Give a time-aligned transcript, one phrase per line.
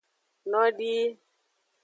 [0.49, 1.05] Nodii.